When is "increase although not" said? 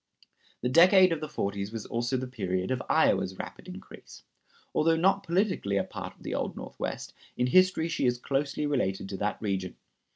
3.67-5.21